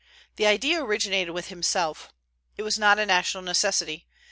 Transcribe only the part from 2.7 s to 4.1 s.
not a national necessity.